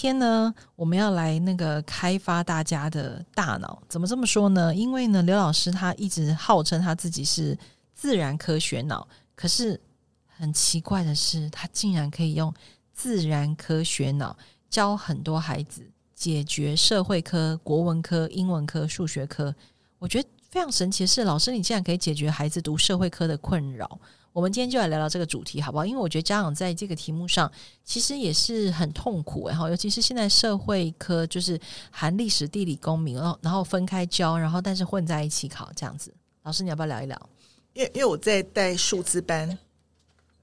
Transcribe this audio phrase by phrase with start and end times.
[0.00, 3.82] 天呢，我们要来那个开发大家的大脑。
[3.86, 4.74] 怎么这么说呢？
[4.74, 7.54] 因为呢，刘老师他一直号称他自己是
[7.92, 9.78] 自然科学脑，可是
[10.26, 12.50] 很奇怪的是，他竟然可以用
[12.94, 14.34] 自然科学脑
[14.70, 19.54] 教很多孩子解决社会科、国文科、英文科、数学科。
[19.98, 24.00] 我觉得非常神奇的是，老师你竟然可以解决孩子读社会科的困扰。
[24.32, 25.84] 我们今天就来聊聊这个主题，好不好？
[25.84, 27.50] 因为我觉得家长在这个题目上
[27.84, 36.14] 其实也是很痛苦，然后尤其是现在社会科就是含历史、地理、公民，然后然后分开教，然后但是混在一起考这样子。
[36.42, 37.30] 老师，你要不要聊一聊？
[37.72, 39.58] 因为因为我在带数字班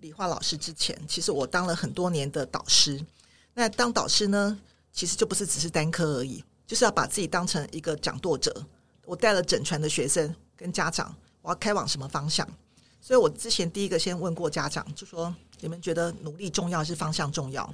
[0.02, 3.04] 理化老师之前，其实我当了很多年的导师。
[3.54, 4.60] 那当导师呢，
[4.92, 8.54] 其实就不是只是单科而已，就是要把自己当成一个讲舵者。
[9.06, 12.46] 我带了整船的学生跟家长，我要开往什么方向？
[13.00, 17.74] 所以我之前第一个先问过家长，就说你们觉得努力重要还是方向重要？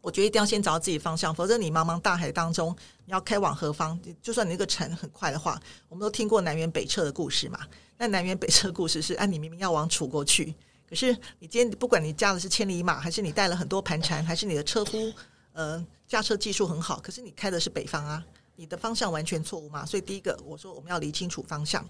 [0.00, 3.98] 我觉得一定要先找到自己方向，否则你茫茫大海当中，你要开往何方？
[4.22, 7.58] 就算你那个船很快的话，我们都听过南辕北辙的故事嘛。
[7.98, 10.54] 那南辕北辙的故事是，啊， 你明明要往楚国去，
[10.88, 15.12] 可是你今天不管你驾的是千里马，还是你带了很多盘缠，还是你的车夫
[15.54, 19.84] 呃驾车技术很好，可是你开的是北方啊，你的方向完全错误嘛。
[19.84, 21.84] 所以第一个我说我们要理清楚方向。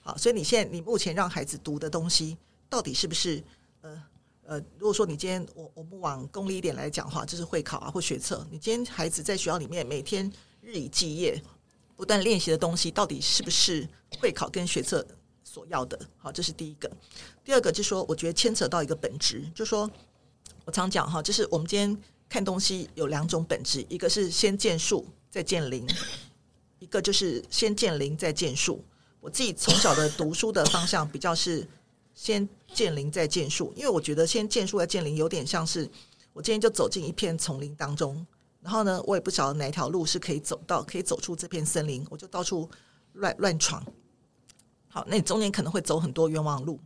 [0.00, 2.36] 好，所以你现在你目前让孩子读的东西，
[2.68, 3.42] 到底是不是
[3.82, 4.02] 呃
[4.44, 4.58] 呃？
[4.78, 11.40] 如果说你今天我我们往功利一点来讲的话，就是会考啊或学测，你今天孩子在学校里面每天日以继夜
[11.96, 13.86] 不断练习的东西，到底是不是
[14.18, 15.06] 会考跟学测
[15.44, 16.00] 所要的？
[16.16, 16.90] 好，这是第一个。
[17.44, 19.90] 第二个就是说，我觉得牵扯到一个本质，就是说
[20.64, 25.86] 我常讲哈，就是我们今天看东西有两种本质，一个是先见树再见林，
[26.78, 28.82] 一个就是先见林再见树。
[29.20, 31.66] 我自己从小的读书的方向比较是
[32.14, 35.88] 先建林再建树，因为我觉得先建树再建林有点像是
[36.32, 38.26] 我今天就走进一片丛林当中，
[38.62, 42.68] 然后呢，我也不晓得哪条路是可以走到，可以走出这片森林，我就到处
[43.12, 43.84] 乱乱闯。
[44.88, 46.80] 好，那你中间可能会走很多冤枉路，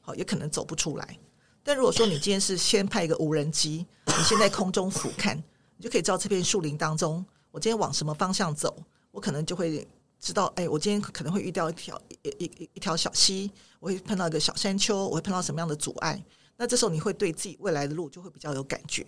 [0.00, 1.18] 好，也可能走不出来。
[1.62, 5.34] 但如果说你今天是先派一个无人机，你先在空中俯瞰，
[5.76, 8.76] 你就可以知道这片树林当中，我今天往什么方向走，
[9.10, 9.86] 我可能就会。
[10.24, 16.24] 知道，哎，我今天可能会遇到一条一一一一条小溪，我会碰到一个小山丘，我会碰到什么样的阻碍？
[16.56, 19.06] 那这时候你会对自己未来的路就会比较有感觉。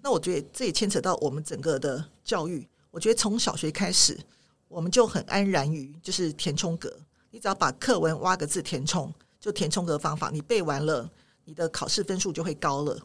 [0.00, 2.66] 那我觉得这也牵扯到我们整个的教育。
[2.90, 4.18] 我觉得从小学开始，
[4.66, 6.90] 我们就很安然于就是填充格，
[7.30, 11.10] 你只要把课文挖个字填充，就填充格方法，你背完了，
[11.44, 12.98] 你的考试分数就会高了。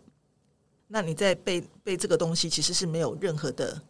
[0.88, 3.82] 那你在背背这个东西，其实是没有任何的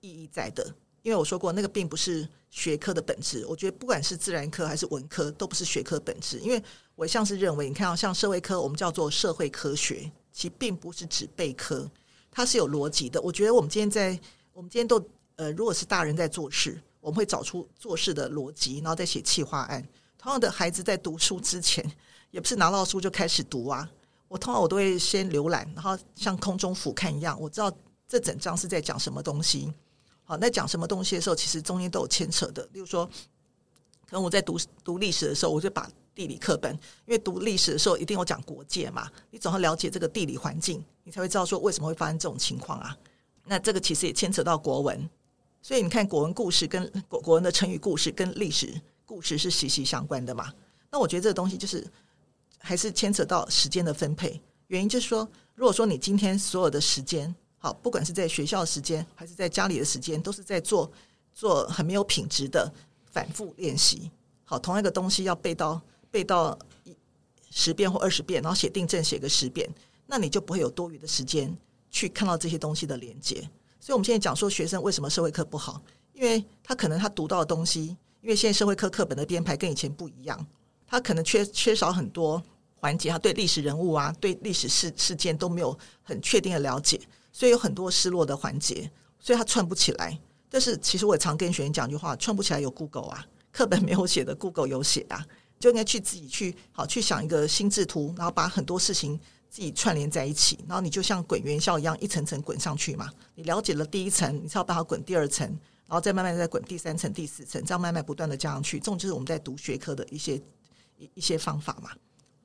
[0.00, 0.74] 意义在的。
[1.02, 3.46] 因为我说过，那个并不是学科的本质。
[3.46, 6.38] 我觉得不管是自然科还是文科，都不是学科本质。
[6.40, 6.62] 因为
[6.94, 11.90] 我像是认为，你看到像社会科，我们叫做社会科学，其并不是指背科，
[12.30, 13.20] 它是有逻辑的。
[13.22, 14.18] 我觉得我们今天在，
[14.52, 15.02] 我们今天都
[15.36, 19.82] 呃，如果是大人在做事，我们会找出做事的逻辑，然后再写企划案。
[20.18, 21.82] 同样的，孩子在读书之前，
[22.30, 23.88] 也不是拿到书就开始读啊。
[24.28, 27.72] 我通常我都会先浏览，然后像空中俯瞰一样，我知道
[28.06, 29.72] 这整章是在讲什么东西。
[30.30, 32.62] 好，在讲什么东西的时候，其实中间都有牵扯的。
[32.72, 33.04] 例如说，
[34.06, 36.72] 可能我在读读历史的时候，我就把地理课本，
[37.04, 42.96] 因为读历史的时候一定有讲国界嘛，你总要了解这个地理环境，你才会知道说为什么会发生这种情况啊。
[43.44, 45.10] 那这个其实也牵扯到国文，
[45.60, 48.72] 所以你看国文故事跟国国文的成语故事跟历史
[49.04, 50.54] 故事是息息相关的嘛。
[50.92, 51.84] 那我觉得这个东西就是
[52.58, 57.34] 还是牵扯到时间的分配，原因就是说，如果说你今天所有的时间。
[57.62, 60.90] 好，不管是在学校的时间，还是在家里的时间，都是在做
[61.34, 62.72] 做很没有品质的
[63.12, 64.10] 反复练习。
[64.44, 65.78] 好，同一个东西要背到
[66.10, 66.96] 背到一
[67.50, 69.68] 十遍或二十遍，然后写订正写个十遍，
[70.06, 71.54] 那你就不会有多余的时间
[71.90, 73.36] 去看到这些东西的连接。
[73.78, 75.82] 所以，我们现在讲说学生为什么社会课不好，
[76.14, 80.46] 因为他可能他读到的东西，因为现在社会课课本的编排跟以前不一样，
[80.86, 82.42] 他可能缺缺少很多
[82.76, 86.98] 环节，他对历史人物啊，对历史事事件都没有很确定的了解。
[87.32, 90.18] 所以有很多失落的环节，所以他串不起来。
[90.48, 95.24] 但是其实我也常跟学员讲一句话：串不起来有 Google 啊，课本没有写的 Google 有写啊，
[95.58, 99.18] 就应该去自己去好去想一个心智图，然后把很多事情
[99.48, 103.08] 自己串联在一起，然后你就像滚元宵一样一层层滚上去嘛。
[103.36, 105.46] 你了解了第一层，你才要把它滚第二层，
[105.86, 108.78] 然后再慢慢再滚第三层、第四层，这样慢慢不断的加上去。
[108.78, 110.34] 这种就是我们在读学科的一些
[110.98, 111.90] 一一些方法嘛。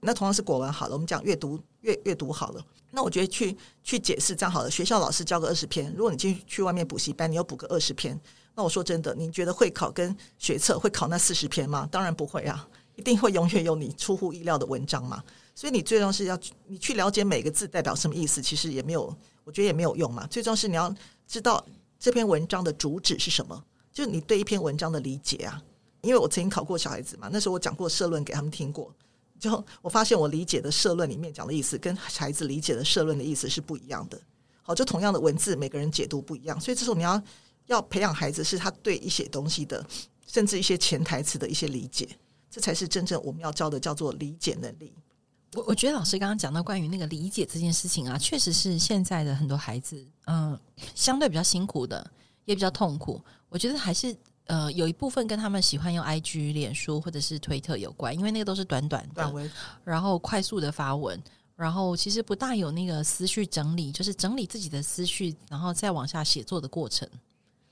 [0.01, 2.63] 那同样是国文好了，我们讲阅读阅阅读好了。
[2.95, 4.71] 那我觉得去去解释这样好了。
[4.71, 8.17] 学校老师教个二十篇，如果你进去外面补习班，你要补个二十篇，
[8.55, 11.87] 那我说真的，你觉得会考跟学测会考那四十篇吗？
[11.91, 12.65] 当然不会啊，
[12.95, 15.21] 一定会永远有你出乎意料的文章嘛。
[15.53, 19.13] 所以你最终是要你去了解每个字代表什么意思，其实也没有，
[19.43, 20.25] 我觉得也没有用嘛。
[20.27, 20.93] 最终是你要
[21.27, 21.61] 知道
[21.99, 23.61] 这篇文章的主旨是什么，
[23.91, 25.61] 就是你对一篇文章的理解啊。
[26.01, 28.93] 因为我曾经考过小孩子嘛，那时候我讲过社论给他们听过，
[29.39, 34.19] 就我发现我理解的社论里面讲的意思，跟孩子理解的社论的意思是不一样的。
[34.61, 37.21] 好，就同样的文字，每个人解读不一样，所以这时候你要
[37.67, 39.85] 要培养孩子是他对一些东西的，
[40.25, 42.07] 甚至一些潜台词的一些理解，
[42.49, 44.91] 这才是真正我们要教的，叫做理解能力。
[45.53, 50.59] 我我觉得老师刚刚讲到关于那个理解这件事情啊，确实是现在的很多孩子，嗯、
[50.95, 52.11] 相对比较辛苦的，
[52.45, 53.21] 也比较痛苦。
[53.49, 54.15] 我觉得还是
[54.45, 59.49] 呃，有一部分跟他们喜欢用 IG、脸书或者是推特有关，因为那个都是短短的，
[59.83, 61.21] 然后快速的发文，
[61.55, 67.07] 然后其实不大有那个思绪整理，就是整理自己的思绪，然后再往下写作的过程。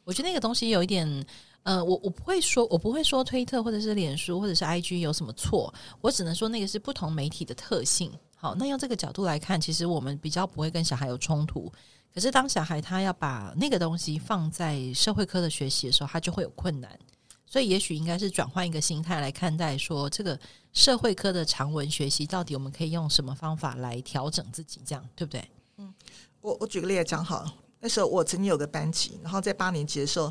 [0.04, 1.25] 我觉得那个东西有一点。
[1.63, 8.12] 呃，我我不会说，我不会说推特或者是脸书或者是 IG 有什么错，我只能说那个是不同媒体的特性。
[8.36, 11.71] 好，那用这个角度来看，其实我们比较不会跟小孩有冲突。
[12.13, 17.00] 可是当小孩他要把那个东西放在社会科的学习的时候，他就会有困难。
[17.45, 20.38] 所以也许应该是转换一个心态来看待，说这个
[20.74, 25.50] 社会科的长文学习到底我们可以用什么方法来调整自己，这样对不对？
[25.77, 25.94] 嗯，
[26.42, 27.50] 我我举个例子讲好，
[27.80, 30.30] 那时候我曾经有个班级，然后在八年级的时候。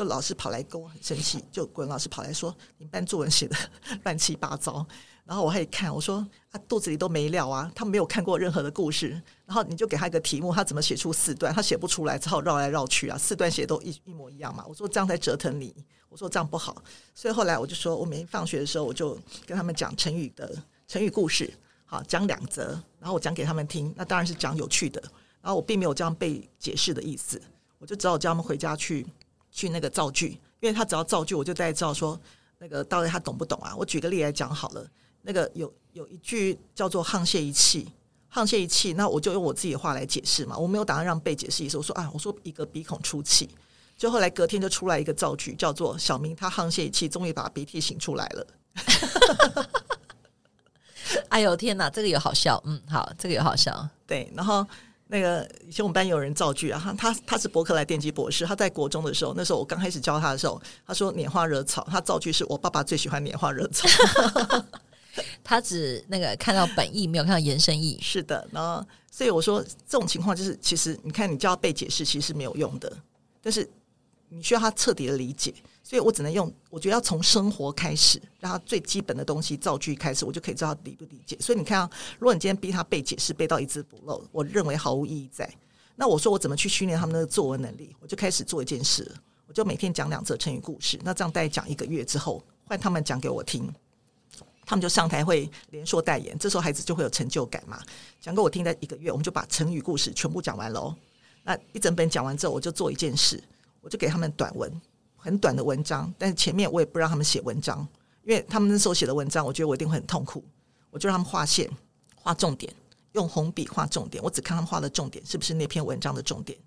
[0.00, 3.54] 就老师跑来跟我很生气，就国文老师跑来说：“你们班作文写的
[4.02, 4.86] 乱七八糟。”
[5.26, 9.10] 然后我还看，我说：“他肚子里都没料啊，他没有看过任何的故事。”
[9.44, 11.52] 然后你就给他一个题目，他怎么写出四段？
[11.52, 14.64] 他写不出来，只好绕来绕去啊，四段写都一一模一样嘛。
[14.66, 15.74] 我说这样才折腾你，
[16.08, 16.82] 我说这样不好。
[17.14, 20.50] 所以后来我就说，我每天放学的时候，我就跟他们讲成语的
[20.88, 21.52] 成语故事，
[21.84, 22.68] 好，讲两则，
[22.98, 23.92] 然后我讲给他们听。
[23.94, 24.98] 那当然是讲有趣的，
[25.42, 27.38] 然后我并没有这样被解释的意思，
[27.76, 29.06] 我就只好叫他们回家去。
[29.60, 32.18] 去那个造句，因为他只要造句，我就大概知道说
[32.56, 33.74] 那个到底他懂不懂啊？
[33.76, 34.86] 我举个例来讲好了，
[35.20, 37.86] 那个有有一句叫做“沆瀣一气”，
[38.32, 40.56] 沆瀣一气，那我就用我自己的话来解释嘛。
[40.56, 43.46] 我没有打算让被解释意思，我说啊，我说一个鼻孔出气，
[43.98, 48.46] 就后来隔天就出来一个造句，叫做“小明他沆瀣一气，终于把鼻涕擤出来了。
[51.28, 54.66] ”哎呦天哪，这个有好笑，嗯，好，这个有好笑，对，然后。
[55.12, 63.88] 那个以前我们班有人造句啊，他他他是伯克莱电机博士，他在国中的时候，那时候我刚开始教他的时候，他说拈花惹草，他造句是我爸爸最喜欢拈花惹草，
[65.42, 67.98] 他只那个看到本意，没有看到延伸意。
[68.02, 72.92] 是的，然后所以我说这种情况就是，其实你看你叫他背解释，其实是没有用的，
[73.42, 73.68] 但是
[74.30, 75.52] 你需要他彻底的理解。
[75.82, 81.36] 所以我只能用，我觉得要从生活开始，让他最基本的东西造句开始，我就可以知道理不理解。
[81.40, 85.52] 所以你看啊，如果你今天逼他背解释，背到一字不漏，我认为毫无意义在。
[85.96, 87.94] 那我说我怎么去训练他们的作文能力？
[87.98, 89.10] 我就开始做一件事，
[89.46, 90.98] 我就每天讲两则成语故事。
[91.02, 93.68] 那这样大概讲一个月之后，换他们讲给我听，
[94.64, 97.82] 他们就上台会连说带演，这时候孩子就会有成就感嘛。
[98.20, 100.94] 讲给我听，在一个月，我们就把成语故事全部讲完了。
[101.42, 103.42] 那一整本讲完之后，我就做一件事，
[103.80, 104.80] 我就给他们短文。
[105.22, 107.86] 很短的文章，但是前面我也不让他们写文章，
[108.24, 110.42] 因为他们那时候写的文章，我觉得我一定会很痛苦。
[110.88, 111.70] 我就让他们画线、
[112.16, 112.72] 画重点，
[113.12, 114.24] 用红笔画重点。
[114.24, 116.58] 我只看他们画的重点是不是那篇文章的重点。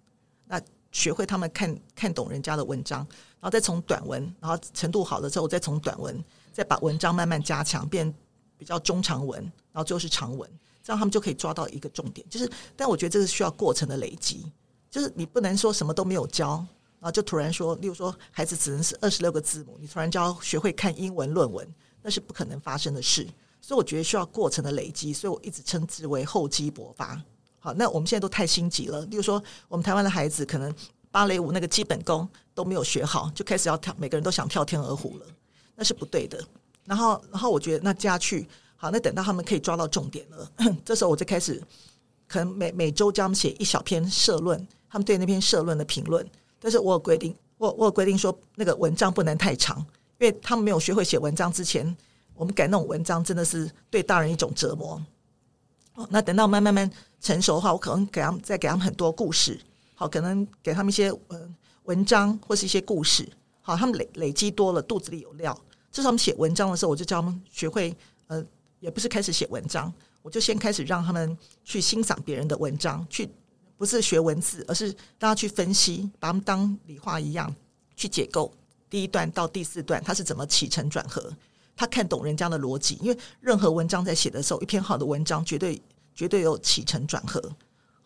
[0.45, 0.61] 那
[0.91, 2.99] 学会他们看看懂人家的文章，
[3.39, 8.13] 然后再从短文，然后程度好了之后，我再从短文再把文章慢慢加强，变
[8.55, 9.41] 比较中长文，
[9.71, 10.47] 然后最后是长文，
[10.83, 12.23] 这样他们就可以抓到一个重点。
[12.29, 14.45] 就是，但我觉得这是需要过程的累积，
[14.91, 16.63] 就是你不能说什么都没有教。
[17.03, 21.67] 然后就突然说，例如说，孩子只能是二十六个字母，你突然就要学会看英文论文，
[22.01, 23.27] 那是不可能发生的事。
[23.59, 27.21] 所以我觉得需要过程的累积，所以我一直称之为厚积薄发。
[27.59, 29.01] 好，那我们现在都太心急了。
[29.07, 30.73] 例如说，我们台湾的孩子可能
[31.11, 35.25] 芭蕾舞那个基本功都没有学好，就开始要跳，每个人都想跳天鹅湖了，
[35.75, 36.41] 那是不对的。
[36.85, 40.51] 然后，然后我觉得那接下去，好，那等到他们可以抓到重点了，
[40.85, 41.61] 这时候我就开始，
[42.29, 46.25] 可能每每周教他们写一小篇社论，他们对那篇社论的评论。
[46.63, 49.77] 但是我有规定，我我有规定说，那个文章不能太长，
[50.17, 51.85] 因为他们没有学会写文章之前，
[52.35, 54.99] 我们改那种文章真的是对大人一种折磨。
[55.95, 56.89] 哦，那等到慢慢慢
[57.19, 59.59] 成熟的话，我可能给他们再给他们很多故事，
[59.93, 63.27] 好，可能给他们一些文文章或是一些故事，
[63.61, 65.53] 好，他们累累积多了，肚子里有料。
[65.91, 67.93] 至少他们写文章的时候，我就教他们学会，
[68.27, 68.41] 呃，
[68.79, 73.29] 也不是开始写文章，我就先开始让他们去欣赏别人的文章，去。
[73.83, 74.85] 不是学文字，而是
[75.19, 77.53] 让他去分析，把他们当理化一样
[77.97, 78.49] 去解构
[78.89, 81.29] 第一段到第四段，他是怎么起承转合，
[81.75, 82.97] 他看懂人家的逻辑。
[83.01, 85.81] 因为任何文章在写的时候，一篇好的文章绝对
[86.15, 87.41] 绝对有起承转合。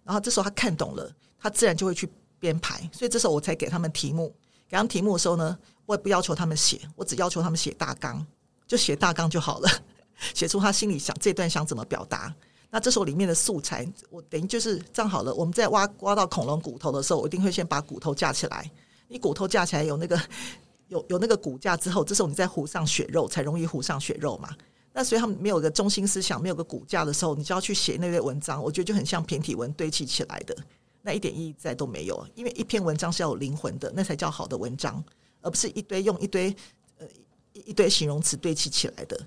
[0.03, 2.89] 然后这时候他看懂了，他自然就会去编排。
[2.91, 4.33] 所以这时候我才给他们题目，
[4.67, 5.55] 给他们题目的时候呢，
[5.85, 8.25] 我也不要求他们写，我只要求他们写大纲。
[8.65, 9.69] 就写大纲就好了，
[10.33, 12.33] 写出他心里想这段想怎么表达。
[12.69, 15.33] 那这时候里面的素材，我等于就是这样好了。
[15.33, 18.69] 我们在挖挖到恐龙骨头的时候，我一定会先把骨头架起来。
[19.07, 20.19] 你骨头架起来有那个
[20.89, 24.49] 有有那个骨架之后，这时候你再糊上血肉，才容易糊上血肉嘛。
[24.91, 30.57] 那所以他们没有个中心思想，没有个骨架的时候，你就要去写那类文章，我觉得就很像骈体文堆砌起来的，
[31.03, 32.27] 那一点意义在都没有。
[32.35, 35.01] 因为一篇文章是要有灵魂的，那才叫好的文章，
[35.41, 36.53] 而不是一堆用一堆
[36.97, 37.07] 呃
[37.53, 39.17] 一堆形容词堆砌起来的。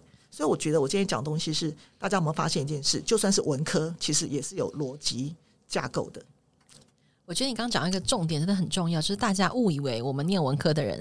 [0.41, 2.99] 所以我觉得我今天讲东西是，大家有没有发现一件事？
[3.03, 5.37] 就算是文科，其实也是有逻辑
[5.69, 6.23] 架构的。
[7.27, 10.99] 我觉得你刚刚讲一个重点真的很重要，就是大家误以为我们念文科的人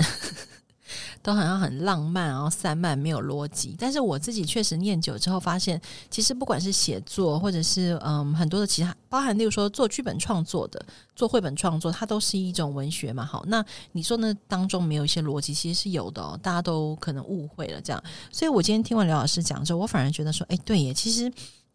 [1.22, 3.75] 都好像很浪漫，然后散漫，没有逻辑。
[3.77, 5.79] 但是我自己确实念久之后发现，
[6.10, 10.84] 其实不管是写作，或者是嗯很多的其他，包含例如说做剧本创作的。
[11.15, 13.25] 做绘本创作，它都是一种文学嘛。
[13.25, 14.34] 好，那你说呢？
[14.48, 16.39] 当中没有一些逻辑，其实是有的哦。
[16.41, 21.29] 大家都可能误会了这样，所以我今天听完刘老师讲之后，我反而觉得说，哎，对耶，其实。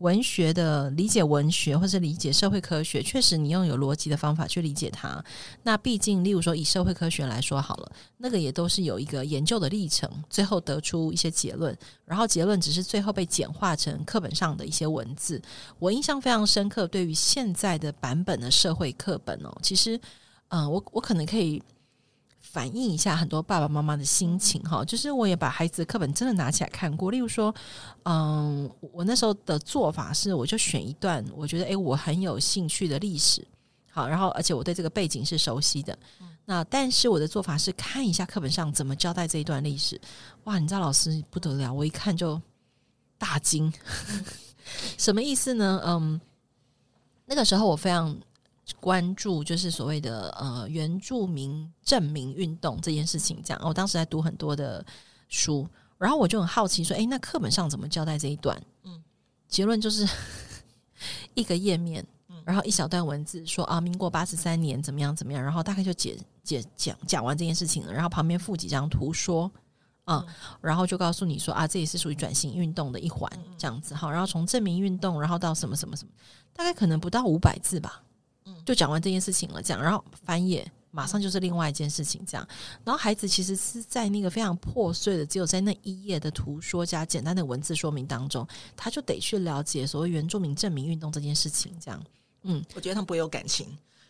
[0.05, 5.25] 文学的理解，文学或是理解社会科学，确实你用有逻辑的方法去理解它。
[5.63, 15.41] 那毕竟，例如说以社会科学来说好了，那个也都是有一个研究的历程，最后得出一些结论，然后结论只是最后被简化成课本上的一些文字。
[15.79, 19.99] 我印象非常深刻，对于现在的版本的社会课本哦，其实，
[20.49, 21.63] 嗯、我我可能可以。
[22.55, 27.11] 反映一下很多爸爸妈妈的心情哈，就是我也把孩子的课本真的拿起来看过。
[27.11, 27.53] 例如说，
[28.05, 33.45] 嗯，我那时候的做法是，我就选一段我觉得诶，我很有兴趣的历史，
[33.91, 35.99] 好，然后而且我对这个背景是熟悉的。
[36.45, 40.01] 那但是我的做法是看一下课本上怎么交代这一段历史。
[40.45, 42.41] 哇，你知道老师不得了，我一看就
[43.19, 43.73] 大惊，
[44.97, 45.83] 什么意思呢？
[45.85, 46.21] 嗯，
[47.27, 48.17] 那个时候我非常。
[48.81, 53.63] 关注就是所谓的呃原住民证明运动这件事情，这样。
[53.65, 54.85] 我当时在读很多的
[55.29, 55.69] 书，
[55.99, 58.59] 然后我就很好奇说，诶，那课本上怎么交代这一段？
[58.85, 59.03] 嗯，
[59.49, 60.09] 结论就是
[61.35, 62.05] 一个页面，
[62.45, 69.51] 然后一小段文字说啊，民国八十三年怎么样怎么样，然后大概就解解讲讲完这件事情了，然后旁边附几张图说
[70.05, 70.25] 啊，
[70.63, 73.95] 然后就告诉你说啊，这也是属于转型运动的一环，这样子。
[73.95, 76.13] 哈，然后从证明运动，然后到什么什么什么，
[76.55, 78.03] 大概可能不到五百字吧。
[78.65, 82.47] 就讲完这件事情了，这样，然后翻页，马上就是另外一件事情，这样。
[82.85, 88.47] 然后孩子其实是在那个非常破碎的，只有在那一页的图说加简单的文字说明当中，
[88.77, 92.03] 他就得去了解所谓原住民证明运动这件事情，这样。
[92.43, 93.67] 嗯，我觉得他们不会有感情，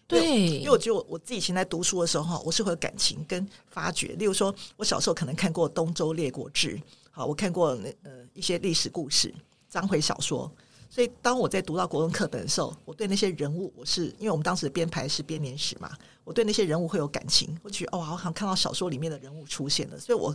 [0.06, 4.08] 对，因为我觉得我我自己以前在读书的时候，我是会有感情跟发掘。
[4.16, 6.76] 例如说，我小时候可能看过《东周列国志》，
[7.10, 9.32] 好，我看过那呃一些历史故事、
[9.68, 10.50] 章回小说。
[10.94, 15.90] 所以，当我在读到国文课本的时候，我对那些人物，我是因为我们当时编排是编年史嘛，
[16.22, 17.52] 我对那些人物会有感情。
[17.64, 20.32] 我觉得，哦，好像看到小说里面的人物出现了，所以我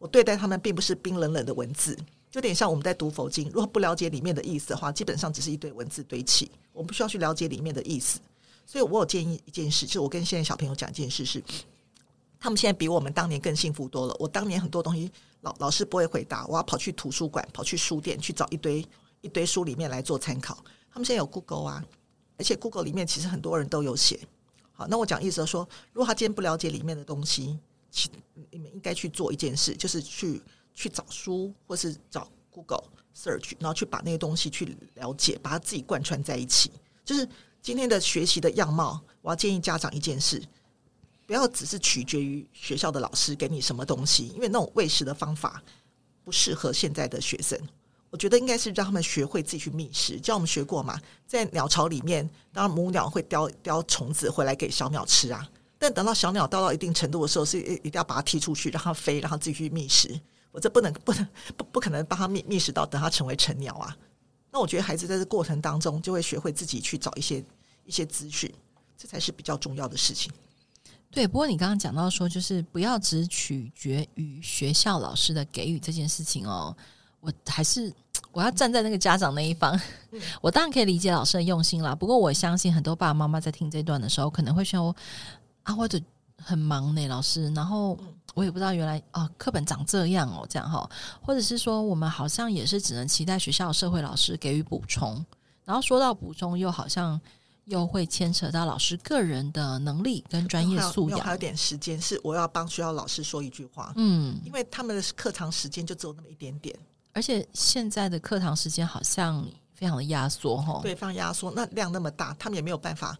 [0.00, 1.94] 我对待他们并不是冰冷冷的文字，
[2.28, 8.18] 就有点像我们在读佛经，如果不了解里面的意思的话，基本上只是一堆文字堆砌，我们不需要去了解里面的意思。
[8.66, 11.40] 所以我有建议一件事，就是我跟现在小朋友讲一件事是，
[12.40, 14.16] 他们现在比我们当年更幸福多了。
[14.18, 15.08] 我当年很多东西
[15.42, 18.84] 老老师不会回答，我要跑去图书馆、跑去书店去找一堆。
[19.20, 21.84] 一堆书里面来做参考，他们现在有 Google 啊，
[22.38, 24.20] 而且 Google 里面其实很多人都有写。
[24.72, 27.58] 好，那我讲意思说，如果他今天不了解里面的东西，
[27.90, 28.10] 其
[28.50, 30.40] 你们应该去做一件事，就是去
[30.72, 32.84] 去找书，或是找 Google
[33.14, 36.70] search，然后去把那些东西去了解，把它自己贯穿在一起。
[37.04, 37.28] 就是
[37.60, 40.42] 今天的学习的样貌，我要建议家长一件事，
[41.26, 45.62] 不要只是取决于学校的老师给你什么东西，因为那种喂食的方法
[46.24, 47.58] 不适合现在的学生。
[48.10, 55.48] 我觉得应该是让他们学会自己去觅食，教我们学过嘛，在鸟巢里面，当然母鸟会叼叼虫子回来给小鸟吃啊。
[55.78, 60.20] 但等到小鸟到到一定程度的时候，是一一定要把它踢出去，让它飞，让它自己去觅食。
[60.50, 63.96] 我这不能不能不不可能帮它觅觅食到等它成为成鸟啊。
[64.50, 67.42] 那我觉得孩子在这过程当中就会学会自己去找一些
[67.86, 68.52] 一些资讯，
[68.98, 70.32] 这才是比较重要的事情。
[71.12, 76.76] 对，不过你刚刚讲到说，就是不要只取决于学校老师的给予这件事情哦。
[77.20, 77.92] 我还是
[78.32, 79.78] 我要站在那个家长那一方，
[80.40, 81.94] 我当然可以理解老师的用心啦。
[81.94, 84.94] 不过我相信很多爸爸妈妈在听这段的时候，可能会说
[85.64, 86.00] ：“啊，或者
[86.36, 87.98] 很忙呢，老师。”然后
[88.34, 90.88] 我也不知道原来啊，课本长这样哦，这样哈，
[91.20, 95.24] 或者是说我们好像也是只能期待学校社会老师给予补充。
[95.64, 97.20] 然后说到补充，又好像
[97.64, 101.18] 又会牵扯到老师个人的能力跟专业素养。
[101.18, 106.76] 还有点时间是我要帮学校老师说一句话，嗯，因为他们的课堂时间就只有那么一点点。
[107.12, 111.50] 而且现在的课堂时间好像非常的压缩哈，对，非常压缩。
[111.50, 113.18] 那量那么大，他们也没有办法，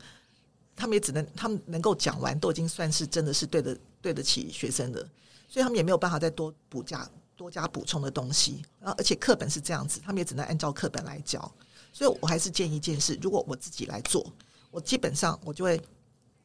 [0.76, 5.00] 他们也只能，他们能够讲完都已经算是真的是对的对得起学生的，
[5.48, 8.62] 所以他们也没有办法再多补加多加补充的东西。
[8.78, 11.50] 然后而且课本是这样子，他们也只能按照课本来教。
[11.92, 14.24] 所以我还是建议一件事：如果我自己来做，
[14.70, 15.80] 我基本上我就会，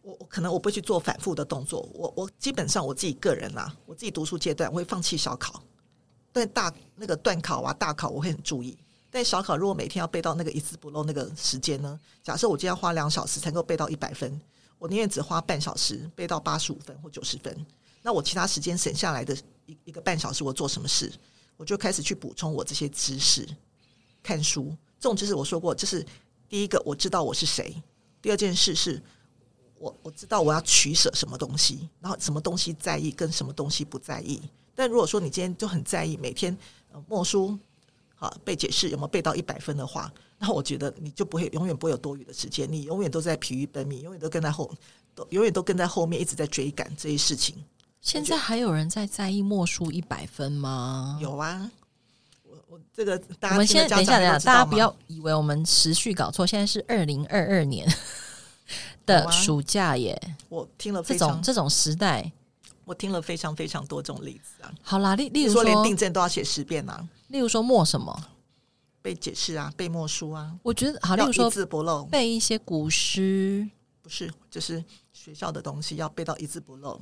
[0.02, 1.88] 我我可能我不会去做反复的动作。
[1.94, 5.62] 我我基本上我自己个人啦、啊，我自己读书阶段我会放弃小考，
[6.36, 8.78] 但大那个段考啊、大考我会很注意。
[9.10, 11.98] 但小考如果每天要背到那个一字不漏那个时间呢？
[12.22, 14.42] 假设我今天要花两小时才能够背到一百分，
[14.78, 17.66] 我宁愿只花半小时背到八十五分或九十分。
[18.02, 19.34] 那我其他时间省下来的
[19.66, 21.10] 一一个半小时，我做什么事？
[21.56, 23.48] 我就开始去补充我这些知识，
[24.22, 24.76] 看书。
[25.00, 26.06] 这种知识我说过，就是
[26.50, 27.82] 第一个我知道我是谁，
[28.22, 29.02] 第二件事是
[29.78, 34.42] 我我知道我要取舍什么东西，然后什么东西在意跟什么东西不在意。
[34.76, 36.56] 但如果说你今天就很在意每天
[37.08, 37.58] 默书。
[38.18, 44.74] 好，背解释有没有背到一百分的话，那我觉得你就不会永远不会有多余的时间，你永远都在疲于奔命，永远都跟在后，
[45.14, 47.62] 都永远都跟在后面，一直在追赶这些事情。
[48.00, 51.20] 现在还有人在在意默书一百分吗？
[51.22, 51.70] 有啊，
[52.44, 57.86] 我我这个大家我们先等一下，等一下，大家不要以为我们时序搞错，现在是二零二二年
[59.06, 60.18] 的暑假耶。
[60.48, 62.32] 我听了这种这种时代。
[62.86, 68.30] 我听了非常非常多种例子啊，好啦，例例如说，说连订正都要写十遍啊，例如说默什么？
[69.02, 73.70] 背解释啊，背默书啊，我觉得好，例如说一字不漏，背一些古诗，
[74.02, 77.00] 不是，就是学校的东西要背到一字不漏。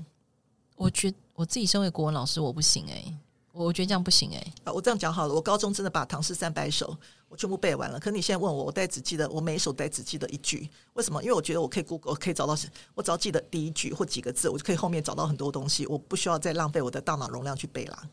[0.75, 3.15] 我觉得我自己身为国文老师，我不行哎、欸。
[3.53, 4.53] 我觉得这样不行哎、欸！
[4.63, 5.33] 啊，我这样讲好了。
[5.33, 6.88] 我高中真的把《唐诗三百首》
[7.29, 8.00] 我全部背完了。
[8.00, 10.67] 可你现在问我，我大概只记得我每一首大概只记得一句。
[10.93, 11.22] 为什么？
[11.22, 12.57] 因为我觉得我可以 Google，我可以找到，
[12.95, 15.86] 我只要记得第一句或几个字，我就可以后面找到很多东西。
[15.86, 18.03] 我不需要再浪费我的大脑容量去背啦。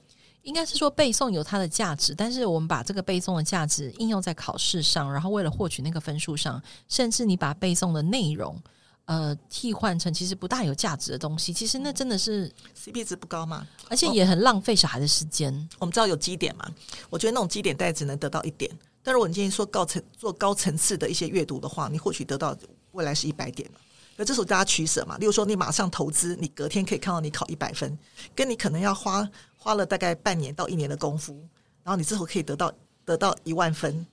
[0.42, 8.60] 应该是说背诵有它的价值，但是我们把这个背诵的价值应用在考试上，然后为了获取那个分数上，甚至你把背诵的内容。
[9.10, 12.48] 呃，替换成其实不大有价值的东西，其实那真的是
[12.80, 15.52] CP 值不高嘛，而且也很浪费小孩的时间。
[15.52, 16.70] 哦，我们知道有基点嘛，
[17.08, 18.70] 我觉得那种基点大概只能得到一点。
[19.02, 22.56] 但如果你今天说高层做高层次的一些阅读的话，你或许得到
[22.92, 23.80] 未来是一百点了。
[24.14, 27.98] 那这时候大家取舍嘛，例如说你马上投资，你隔天可以看到你考一百分，
[28.36, 31.34] 跟你可能要花花了大概半年到一年的功夫，
[31.82, 32.72] 然后你之后可以得到
[33.04, 34.06] 得到一万分，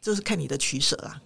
[0.00, 1.20] 就是看你的取舍啦。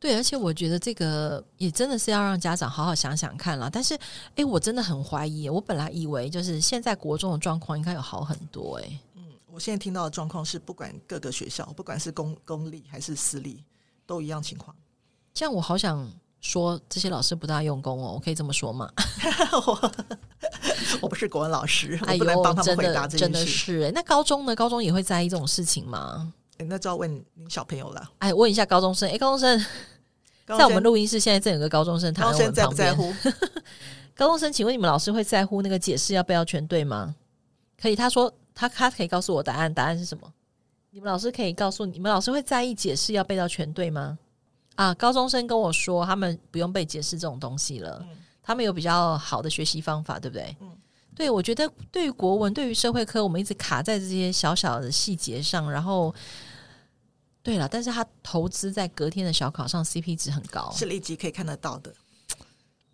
[0.00, 3.68] 对，而且我觉得这个也真的是要让家长好好想想看了。
[3.68, 3.98] 但是，
[4.36, 13.64] 哎，我真的很怀疑，我本来以为就是现在国中的状况应该有好很多，哎，嗯，我现在听到的状况是，不管各个学校，不管是公公立还是私立，
[14.06, 14.74] 都一样情况。
[15.34, 16.08] 这样我好想
[16.40, 18.88] 说，这些老师不大用功哦，我可以这么说吗？
[19.66, 19.92] 我，
[21.00, 23.18] 我不是国文老师，我不能帮他们回答这件事。
[23.18, 24.54] 真的是，那高中呢？
[24.54, 26.32] 高中也会在意这种事情吗？
[26.66, 28.10] 那就要问您小朋友了。
[28.18, 29.08] 哎，问一下高中生。
[29.08, 29.66] 哎，高中生，
[30.46, 33.12] 在我们录音室现在正有个高中生，他在不在乎？
[34.16, 37.14] 高中生，请问你们老师会在乎那个解释要背到全对吗？
[37.80, 40.32] 可以，他说他他可以告诉我答案，答案是什么？
[40.90, 44.18] 你们老师可以告诉你们老师会在意解释要背到全对吗？
[44.74, 50.56] 啊，高中生跟我说，他们不用背解释这种东西了，嗯、他们有比较好的学习方法，对不对？
[50.60, 50.76] 嗯，
[51.14, 56.12] 对，我觉得对于国文，对于社会科，我们一直卡在这些小小的细节上，然后。
[57.42, 61.94] 对了，但是他投资在隔天的小考上，CP 值很高，是立即可以看得到的。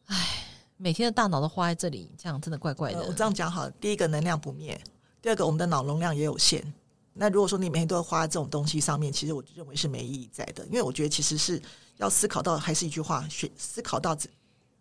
[0.06, 3.00] 唉，每天的大脑都花在这里，这样真的怪怪的。
[3.00, 4.80] 呃、我这样讲好了，第一个能量不灭，
[5.20, 6.72] 第二个我们的脑容量也有限。
[7.14, 10.64] 那如果说你每天都要花在这种东西上面，其实我认为是没意义在的。
[10.66, 11.60] 因为我觉得其实是
[11.96, 14.16] 要思考到，还是一句话，学思考到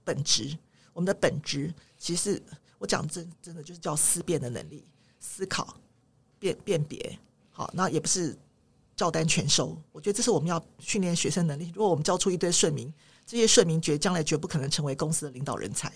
[0.04, 0.56] 本质。
[0.94, 2.40] 我们的本质，其实
[2.78, 4.86] 我讲真真的就是叫思辨的能力，
[5.20, 5.76] 思考、
[6.38, 7.18] 辨辨别。
[7.50, 8.38] 好，那也不是。
[9.04, 11.74] 照单全收，我觉得这是我们要训练学生能力。
[11.76, 12.90] 如果我们教出一堆顺民，
[13.26, 15.92] 这些顺民绝将来绝不可能成为公司的领导人才，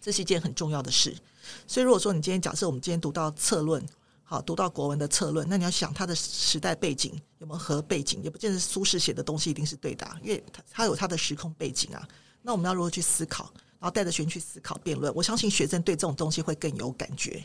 [0.00, 1.16] 这是一件很重要的事。
[1.64, 3.80] 所以，如果说你今天假设我们今天读到策论，
[4.24, 12.04] 好，读到国文的策论，那你要想他的时代背景有没有和背景，也不见得苏轼写的东西一定是对的，因为他他有他的时空背景啊。
[12.42, 15.14] 那我们要如何去思考，然后带着学生去思考辩论？
[15.14, 17.44] 我相信学生对这种东西会更有感觉。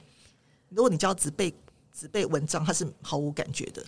[0.70, 1.54] 如果你教只背
[1.94, 3.86] 只背文章，他是毫无感觉的。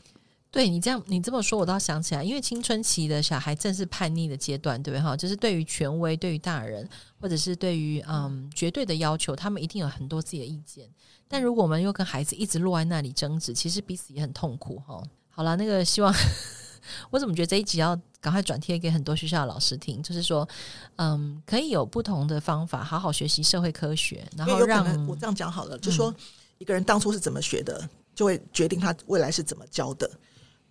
[0.49, 5.03] 对你这样，你这么说，我倒想起来，因为青春期的小孩正是叛逆的阶段，对不对？
[5.03, 6.87] 哈，就是对于权威、对于大人，
[7.19, 10.89] 或者是对于嗯绝对的要求，他们一定有很多自己的意见。
[11.27, 14.81] 但如果我们又跟孩子一直落在那里争执，其实彼此也很痛苦。
[14.87, 16.13] 哈，好了，那个希望
[17.11, 20.47] 我怎么觉得这一集要赶快转贴给很多学校的老师听，就是说，
[20.95, 26.15] 嗯，可以有不同的方法好好学习社会科学，然后让我这样讲好了，就说
[26.57, 30.09] 一个人当初是怎么学的，就会决定他未来是怎么教的。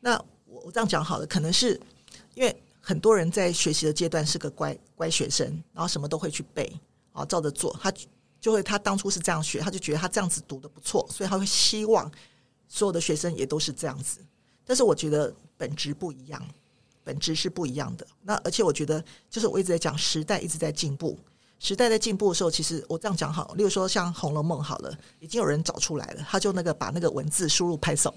[0.06, 0.14] 那
[0.44, 1.80] 我我这样讲好了，可能是
[2.34, 6.72] 因为很多人在学习的阶段是个乖乖学生，然后什么都会去背，
[7.10, 7.92] 啊，照着做，他
[8.40, 12.08] 就会他当初是这样学，他就觉得他这样子读的不错，所以他会希望
[12.68, 14.20] 所有的学生也都是这样子。
[14.64, 16.40] 但是我觉得本质不一样，
[17.02, 18.06] 本质是不一样的。
[18.22, 21.18] 那而且我觉得，就是我一直在讲，时代一直在进步。
[21.58, 28.14] 时代在进步的时候，其实我这样讲好，例如说像《红楼梦》好了，已经有人找出来了，他就那个把那个文字输入拍照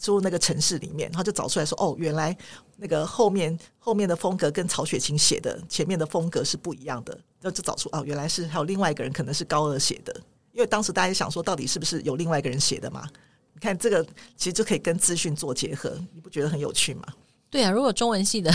[0.00, 2.36] 住那个城市里面，他就找出来说，哦，原来
[2.76, 10.12] 那个后面后面的风格跟曹雪芹写的前面的风格是不一样的，那就找出哦，原来是还有另外一个人可能是高鶚写的，
[10.52, 13.06] 因为当时大家想说，到底是不是有另外一个人写的嘛？
[13.52, 14.02] 你看这个
[14.36, 17.04] 其实就可以跟资讯做结合，你不觉得很有趣吗？
[17.50, 18.50] 对啊，如果中文系的，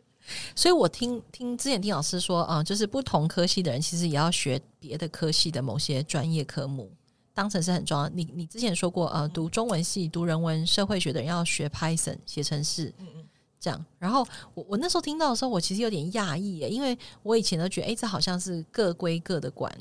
[0.54, 6.90] 所以我听听之前听老师说啊，就是不同科系的人其实也要学别的科系的某些专业科目，
[7.34, 8.08] 当成是很重要。
[8.08, 13.24] 你你之前说过，呃，读中文系、读人文、社会学的人要学 Python 写程式，嗯嗯，
[13.60, 13.84] 这样。
[13.98, 19.72] 然后我我那时候听到的时候，我其实有点讶异耶，因为我以前都觉得，哎，这好像是各归各的管。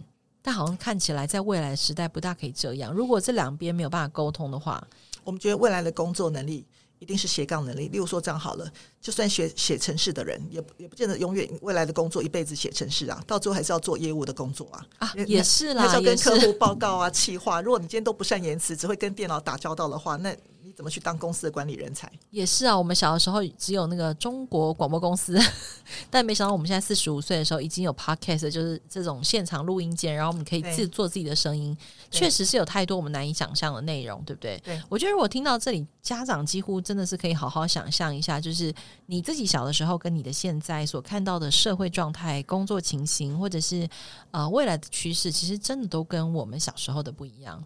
[0.44, 2.92] 但好像看起来，在未来时代不大可以这样。
[2.92, 4.84] 如果这两边没有办法沟通的话，
[5.24, 6.66] 我们觉得未来的工作能力
[7.02, 7.90] 一定是斜杠能力。
[7.90, 14.86] 例如说，这样好了，就算写写程式的人，也也不见得永远未来的工作一辈子写程式啊，到最后还是要做业务的工作啊。
[15.00, 17.60] 啊，也是啦，还是要跟客户报告啊、企划。
[17.62, 20.34] 如果你今天都不善言辞，只会跟电脑打交道的话，那。
[20.82, 22.12] 你怎么去当公司的管理人才？
[22.32, 25.38] 也是啊，我们小的时候只有那个中国广播公司，
[26.10, 31.78] 但没想到我们现在四十五岁的时候已经有 podcast，就是这种现场录音间，然后我们可以自己做自己的声音，
[32.10, 34.60] 确实是有太多我们难以想象的内容，对不对？
[34.64, 38.74] 对，我觉得如果听到这里，家长几乎真的是可以好好想象一下，就是
[39.06, 43.88] 你自己小的时候跟你的现在所看到的社会状态、工作情形，或者是
[44.32, 47.64] 呃未来的趋势，其实真的都跟我们小时候的不一样。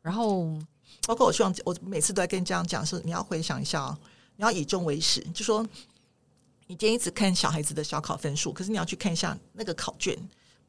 [0.00, 0.56] 然后。
[1.06, 3.98] 包括我希望，我每次都在跟家长讲，是你要回想一下哦，
[4.36, 5.62] 你要以终为始，就说
[6.66, 10.16] 你今天一直看小孩子的小考分数，可是你要去看一下那个考卷，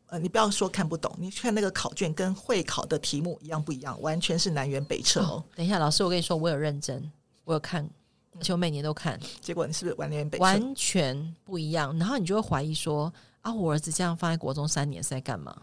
[0.07, 5.43] 呃，你不要说看不懂，你去看那个考卷跟会考的题目一样不一样，完全是南辕北辙哦，哦。
[5.55, 7.11] 等一下，老师，我跟你说，我有认真，
[7.45, 7.89] 我有看，
[8.37, 11.97] 而且我每年都看，结果你是不是完全北完全不一样？
[11.97, 15.55] 然后你就会怀疑说啊，我儿子这样放在国中三年是在干嘛？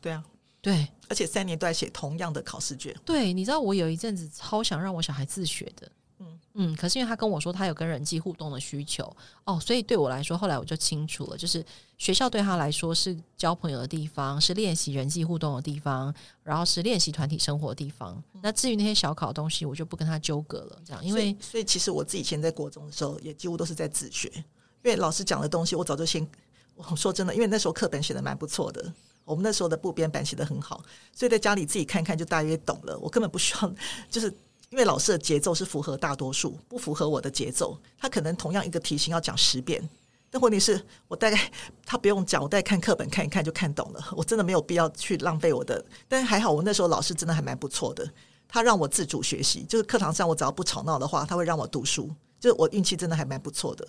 [0.00, 0.24] 对啊。
[0.60, 2.94] 对，而且三年都在写同样的考试卷。
[3.04, 11.64] 对，你知道我有一阵子超想让我小孩自学的，嗯嗯，可是因为他跟我说他有跟人际互动的需求哦，所以对我来说，后来我就清楚了，就是
[11.96, 18.20] 学校对他来说是交朋友的地方，是练习人际互动的地方，然后是练习团体生活的地方。
[18.32, 20.82] 嗯、那至于那些小考的东西，我就不跟他纠葛了。
[20.84, 26.26] 这样，因为所以，所以其实我自己以前在国中的时候，也几乎都是在自学，因为老师讲的东西，我早就先
[26.74, 28.92] 我说真的，因为那时候课本写的蛮不错的。
[29.28, 30.82] 我们那时候的部编版写得很好，
[31.14, 32.98] 所以在家里自己看看就大约懂了。
[32.98, 33.72] 我根本不需要，
[34.10, 34.26] 就是
[34.70, 37.78] 因为老师的节奏是符合大多数，不符合我的节奏。
[37.98, 39.86] 他可能同样一个题型要讲十遍，
[40.30, 41.50] 但问题是我大概
[41.84, 44.04] 他不用讲，我大概看课本看一看就看懂了。
[44.16, 45.84] 我真的没有必要去浪费我的。
[46.08, 48.10] 但还好，我那时候老师真的还蛮不错的，
[48.48, 52.10] 他让我自主学习，就是课堂上我只要不吵闹的话，他会让我读书。
[52.40, 53.86] 就是我运气真的还蛮不错的。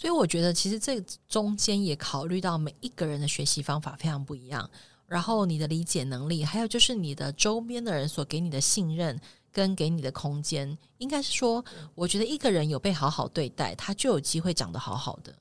[0.00, 4.70] 所以我觉得，其实这中间也考虑到每一个人的学习方法非常不一样，
[5.06, 9.20] 然后你的理解能力，还有就是你的周边的人所给你的信任
[9.52, 11.62] 跟给你的空间，应该是说，
[11.94, 15.34] 我觉得一个人有被好好对待，他就有机会长得好好的，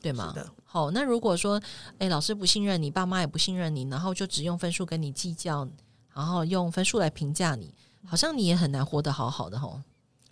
[0.00, 0.32] 对吗？
[0.62, 1.60] 好，那如果说，
[1.98, 5.68] 诶，老师不信任你，爸妈也不信任你，然后就只用分数跟你计较，
[6.14, 7.74] 然后用分数来评价你，
[8.06, 9.80] 好像你也很难活得好好的吼。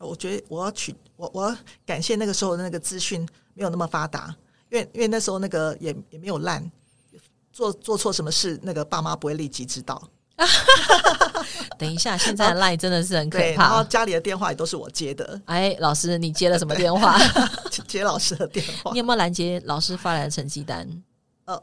[0.03, 4.35] 我觉得我要取我我要感谢那个时候的那个资讯没有那么发达，
[4.71, 6.71] 因为因为那时候那个也也没有烂，
[7.53, 10.03] 做做错什么事，那个爸妈不会立即知道。
[11.79, 13.63] 等一下，现在的 LINE 真的是很可怕。
[13.63, 15.41] 然后家里的电话也都是我接的。
[15.45, 17.19] 哎，老师，你接了什么电话？
[17.87, 18.91] 接老师的电话。
[18.93, 20.89] 你有没有拦截老师发来的成绩单？
[21.45, 21.63] 呃，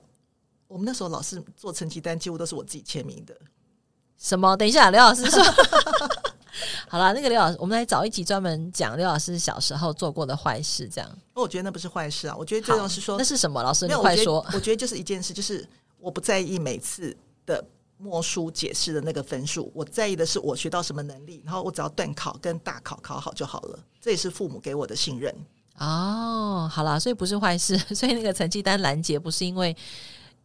[0.68, 3.36] 我们那时候老师做成绩单几乎都是我自己签名的。
[4.18, 4.56] 什么？
[4.56, 5.42] 等一下，刘老师说。
[6.88, 11.18] 好了，那个刘老师，我们来找一集专门讲刘老师小时候做过的坏事，这样。
[11.34, 13.62] 我觉得那不是坏事啊，我觉得这种是说那是什么？
[13.64, 14.46] 老师，你快说。
[14.54, 15.68] 我觉得就是一件事，就是
[16.00, 17.64] 我不在意每次的
[17.98, 23.80] 默书解释的那个分数，我在意的是我学到什么能力，然后我只要断考跟大考考好就好了。
[24.02, 25.34] 这也是父母给我的信任。
[25.78, 29.76] 哦，好了，所以不是坏事， 所以那个成绩单拦截不是因为。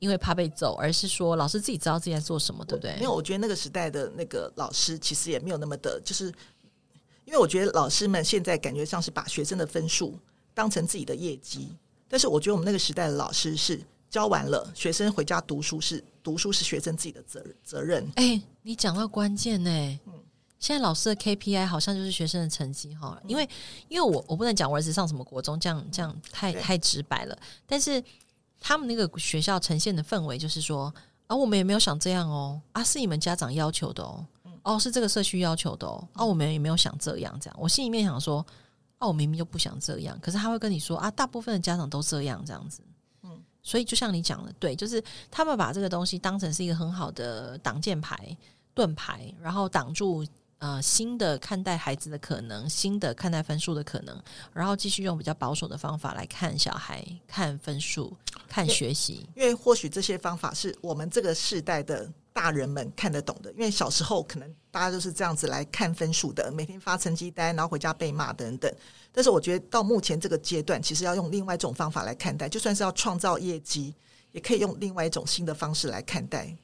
[0.04, 2.92] 因为怕被揍，而是说老师自己知道自己在做什么，对不对？
[2.96, 6.26] 因为我觉得那个时代的那个老师其实也没有那么的，就是
[7.24, 10.18] 因为我觉得老师们现在感觉像是把学生的分数
[10.52, 11.74] 当成自己的业绩，
[12.06, 18.06] 但是我觉得我们那个时代的老师是教完了，学生回家读书是读书是学生自己的责责任。
[18.16, 19.70] 哎，你讲到关键呢，
[20.04, 20.12] 嗯，
[20.58, 23.48] 现在老师的 KPI 好像就是学生的成绩哈，因为
[23.88, 28.04] 因为我我不能讲我儿子上什么国中，这样这样太太直白了，但是。
[28.66, 30.92] 他们那个学校呈现的氛围就是说，
[31.26, 34.26] 啊，我们也没有想这样哦，啊，是你们家长要求的哦，
[34.62, 38.38] 哦，是这个社区要求的哦，啊，我们也没有想这样，这样，我心里面想说，
[38.96, 42.82] 啊，我明明就不想这样，可是他会跟你说啊，大部分的家长都这样，这样子，
[43.22, 48.34] 嗯，所以就像你讲的，对，就是他们把这个东西当成是一个很好的挡箭牌、
[48.72, 50.24] 盾牌，然后挡住。
[50.64, 54.18] 呃，新的看待孩子的可能，新的看待分数的可能，
[54.54, 58.16] 然后继续用比较保守的方法来看小孩、看分数、
[58.48, 59.28] 看学习。
[59.36, 68.74] 因为或许这些方法是我们这个世代的大人们看得懂的，因为小时候可能大家都是这样子来看分数的，每天发成绩单，然后回家被骂等等。
[69.12, 73.94] 但是我觉得到目前这个阶段，其实要用另外一种方法来看待，就算是要创造业绩，
[74.32, 76.56] 也可以用另外一种新的方式来看待。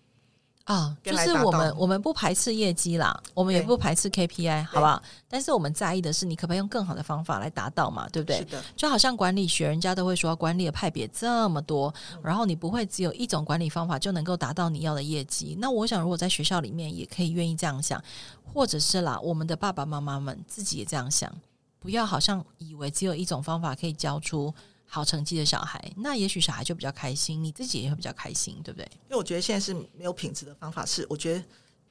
[0.70, 5.02] 啊，就是我们我们不排斥业绩啦，我们也不排斥 KPI，好不好？
[5.28, 8.38] 但是我们在意的是你可不可以用更好的方法来达到嘛，对不对？
[8.38, 15.56] 是的，就好像管理学，人家都会说管理的派别这么多，然后你不会只有一种管理方法就能够达到你要的业绩。
[15.59, 18.00] 那我想，如果在学校里面也可以愿意这样想，
[18.54, 21.28] 或者是啦，我们的爸爸妈妈们自己也这样想，
[21.80, 24.54] 不要好像以为只有一种方法可以教出。
[24.92, 28.85] 好成绩的小孩，那也许小孩就比较开心，你自己也会比较开心，对不对？
[29.05, 31.44] 因为我觉得现在是没有品质的方法，是我觉得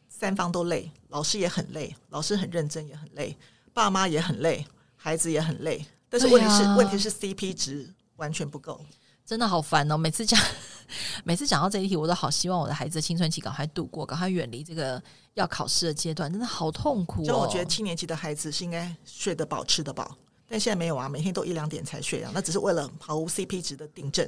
[0.09, 3.33] 三方都累，老师也很累，老师很认真也很累，
[3.73, 4.65] 爸妈也很累，
[4.97, 5.85] 孩子也很累。
[6.09, 8.83] 但是问题是，啊、问题是 CP 值完全不够，
[9.25, 9.95] 真的好烦哦！
[9.95, 10.37] 每次讲，
[11.23, 15.01] 每次讲到这一题，我都好希望我的孩子的青春期赶快度过，赶快远离这个
[15.35, 17.25] 要考试的阶段，真的好痛苦哦。
[17.25, 20.17] 就我觉得七年级的孩子是应该睡得饱、吃得饱。
[20.49, 24.27] 但现在没有啊，每天都一两点才睡啊，那只是为了毫无 CP 值的订正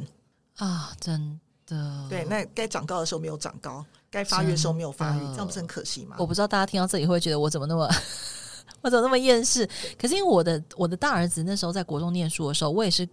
[0.58, 2.06] 啊，真的。
[2.10, 6.18] 对，那该长高的时候没有长高，该发育的时候没有发育，这样不是很可惜吗？
[6.20, 7.90] 我不知道大家听到这里会觉得我怎么那么，
[8.82, 9.68] 我怎么那么厌世？
[9.98, 13.08] 可是因为我的我的大儿子那时候在国中念书的时候，我也是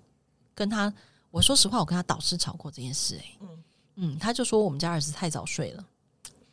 [0.55, 0.93] 跟他，
[1.31, 3.49] 我说实话，我跟他导师吵过这件事，欸，哎，嗯
[3.97, 5.85] 嗯，他就说我们家儿子太早睡了，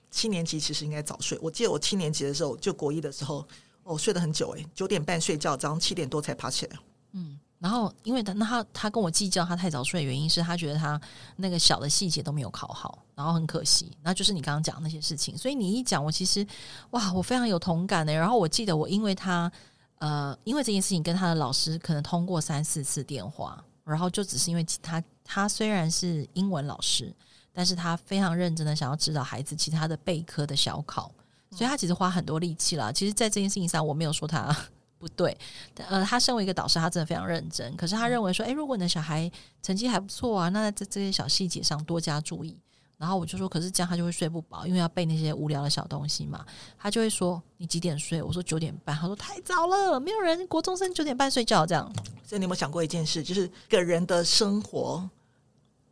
[0.09, 1.37] 七年级其实应该早睡。
[1.41, 3.45] 我记得我七年级的时候，就国一的时候。
[3.85, 6.77] 哦，睡得很久诶，九点半睡觉，早上七点多才爬起来。
[7.11, 10.99] 嗯，然后因为他那他他跟我计较他太早睡的原因是他觉得他
[11.35, 13.95] 那个小的细节都没有考好，然后很可惜。
[14.01, 16.45] 那就是你刚刚讲的那些事情，所以你一讲，我其实
[16.89, 18.11] 哇，我非常有同感的。
[18.11, 19.51] 然后我记得我因为他
[19.99, 27.15] 呃，因为这件事情跟他的老师可能通过三四次电话，然后就只是因为他他虽然是英文老师，
[27.53, 31.11] 但是他非常认真的想要指导孩子其他的备科的小考。
[31.55, 32.91] 所以他其实花很多力气了。
[32.91, 34.55] 其实，在这件事情上，我没有说他
[34.99, 35.35] 不对。
[35.75, 37.75] 呃，他身为一个导师，他真的非常认真。
[37.75, 42.57] 可是他认为说，诶，如果你的小孩成绩还不错啊，那在这些小细节上多加注意。
[42.97, 46.45] 然后我就说，可是这样他就会睡不饱，因为要背那些无聊的小东西嘛。
[46.77, 48.23] 他就会说，你几点睡？
[48.23, 48.95] 我说九点半。
[48.95, 51.91] 他说太早了，没有人国中生九点半睡觉这样。
[52.23, 55.07] 所以你有没有想过一件事，就是个人的生活，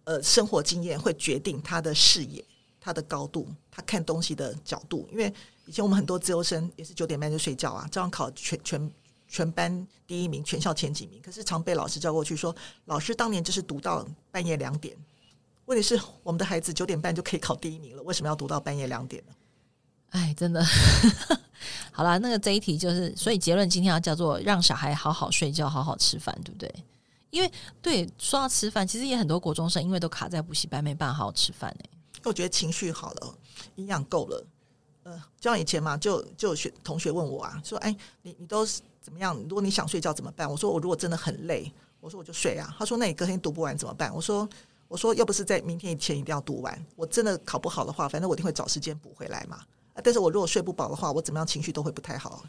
[0.05, 2.43] 呃，生活经验会决定他的视野。
[2.85, 5.33] 他的高度，他看东西的角度，因为
[5.65, 8.91] 以前我们很多资优生也是九点半就睡觉啊，这样考全全
[9.27, 14.95] 全班第一名，全校前几名，可是常被老师叫过去说，老师当年就是读到半夜两点。
[15.65, 19.33] 问题是我们的孩子九点半就可以考第一名了，为什么要读到半夜两点呢？
[20.09, 20.63] 哎，真的，
[21.91, 26.71] 好啦，那个这一题就是，所以结论今天要叫做让小孩好好睡觉，好好吃饭，对不对？
[27.31, 31.89] 因为对说到吃饭，其实也很多国中生因为都卡在补习班，没办法好好吃饭哎。
[32.25, 33.35] 我觉得情绪好了，
[33.75, 34.45] 营养够了，
[35.03, 39.35] 呃，就像以前嘛，就就有学同学问我啊，说，哎，你你都是怎么样？
[39.49, 40.49] 如果你想睡觉怎么办？
[40.49, 42.73] 我说，我如果真的很累，我说我就睡啊。
[42.79, 44.13] 他说，那你隔天读不完怎么办？
[44.15, 44.47] 我说，
[44.87, 49.57] 我说要不是在明天以前一定要读完，我真的考不好的话，反正我一定会找时间补回来嘛。
[49.93, 52.43] 啊，但是我如果睡不饱的话，我怎么样情绪都会不太好。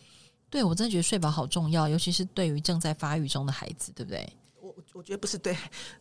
[0.48, 4.32] 对，我真的觉得睡饱好重要，尤其是对于正在发育中的孩子，对不对？
[4.60, 5.56] 我我觉得不是对，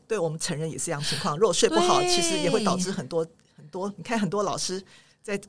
[0.07, 1.35] 对我们成人也是一样情况。
[1.35, 3.25] 如果睡不好，其实也会导致很多。
[3.55, 4.83] 很多，你看很多老师
[5.21, 5.39] 在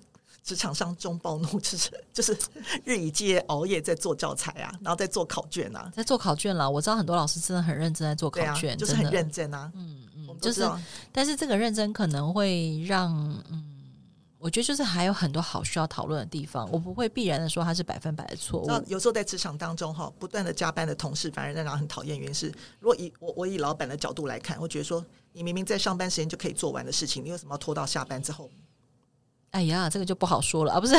[0.44, 2.37] 职场上中暴怒， 就是就是
[2.85, 6.70] 日以继夜熬夜在做教材啊，然后在做考卷啊，在做考卷了。
[6.70, 9.72] 我知道很多老师真的很认真在做考卷，啊、就是很认真啊。
[9.74, 10.68] 嗯嗯，就是，
[11.11, 13.11] 但是这个认真可能会让，
[13.50, 13.64] 嗯，
[14.38, 16.70] 我觉得就是还有很多好需要讨论的地方。
[16.70, 18.70] 我不会必然的说他是百分百的错误。
[18.87, 22.18] 有时候在职场当中哈，不断的加班的同事，反而让人很讨厌。
[22.18, 22.48] 原因是，
[22.80, 25.02] 如果以我我以老板的角度来看，我觉得说。
[25.37, 28.48] 你明明在上班时间就可以做完的事情，你为什么要拖到下班之后？
[29.54, 30.80] 哎呀，这个就不好说了啊！
[30.80, 30.96] 不是，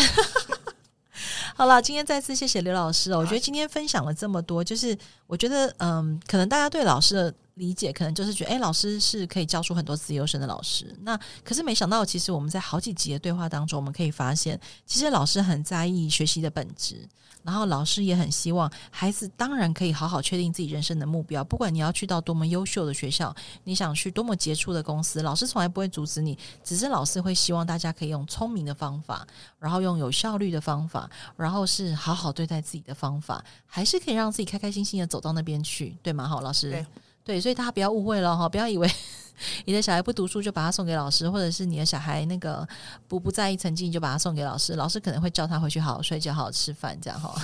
[1.55, 3.17] 好了，今天再次谢谢刘老师哦。
[3.17, 10.93] 我觉得今天分享了这么多，就是我觉得嗯，可能大家对老师的理解可能就是觉得，哎，老师是可以教出很多资优生的老师。
[11.01, 17.07] 那可是没想到，其实我们在好几集的对话当中，我们可以发现，其实老师很在意学习的本质，
[17.43, 21.43] 然后老师也很希望孩子当然可以好好确定自己人生的目标。
[21.45, 26.37] 不管你要去到多么优秀的学校，你想去多么杰出的公司，老师从来不会阻止你。
[26.61, 29.25] 只是老师会希望大家可以用聪明的方法，
[29.59, 36.27] 然后用有效率的方法，然后是好好对待自己的方法，还是可以让自己开开心心的走到那边去，对吗？
[36.27, 36.85] 好，老师。
[37.25, 38.87] 对，所以大家不要误会了哈，不要以为
[39.65, 42.65] 你的小孩不读书就把他送给老师，或者是你的小孩那个
[43.07, 47.35] 不不在意成绩就把他送给老师，老师可能会叫他回去好好睡觉、好好吃饭这样哈。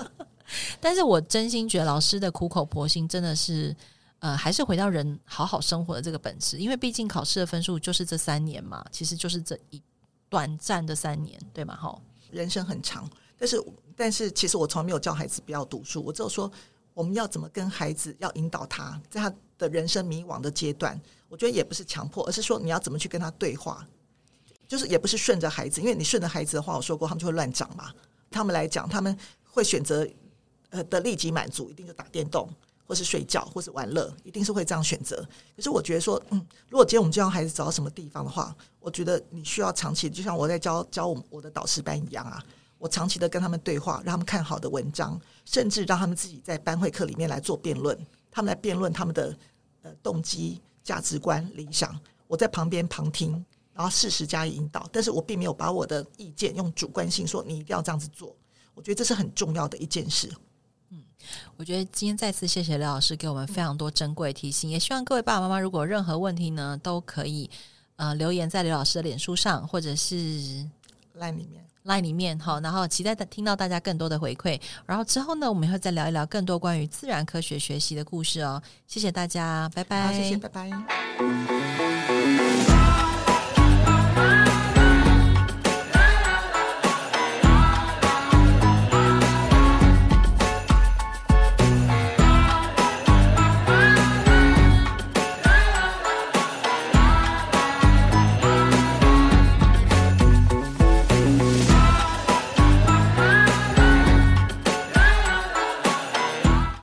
[0.78, 3.74] 但是我真心觉得老师的苦口婆心真的是，
[4.18, 9.82] 呃，还是回到人好好生活的这个本质，因为毕竟考试的分数就是这三年嘛，其实就是这一
[10.28, 11.74] 短暂的三年，对吗？
[11.74, 11.98] 哈，
[12.30, 13.64] 人生很长，但是
[13.96, 16.52] 但是其实我从来没有叫孩子不要读书，我只有说。
[16.96, 23.86] 我们要怎么跟孩子要引导他，在他的人生迷惘的阶段，我觉得也不是强迫，而是说你要怎么去跟他对话，
[24.66, 27.92] 就是也不是顺着孩子，因为你顺着孩子的话，我说过他们就会乱长嘛。
[28.30, 30.08] 他们来讲，他们会选择
[30.70, 32.48] 呃的立即满足，一定就打电动，
[32.86, 35.16] 或是睡觉，或是玩乐，一定是会这样选择。
[35.54, 42.42] 可是我觉得说，嗯，如果今天我们就让孩子找到什么地方的话，我觉得你需要长期，就像我在教教我我的导师班一样啊。
[42.78, 47.98] 我长期的跟他们对话，让他们看好的文章，甚至让他们自己在班会课里面来做辩论，
[48.30, 49.36] 他们来辩论他们的
[49.82, 51.98] 呃动机、价值观、理想。
[52.26, 53.32] 我在旁边旁听，
[53.72, 54.88] 然后适时加以引导。
[54.92, 58.36] 但是我并没有把我的意见用主观性说你一定要这样子做。
[58.74, 60.30] 我觉得这是很重要的一件事。
[60.90, 61.02] 嗯，
[61.56, 67.48] 我觉得今天再次谢谢刘老师给我们非常多珍贵的提醒，也希望各位爸爸妈妈如果有任何问题呢，都可以
[67.96, 70.14] 呃留言在刘老师的脸书上，或者是
[71.18, 71.64] LINE 里面。
[71.86, 78.60] LINE 里面好，然后期待听到大家更多的回馈，然后之后呢，我们会再聊一聊更多关于自然科学学习的故事哦。
[78.86, 80.70] 谢谢大家，拜拜，谢谢，拜拜。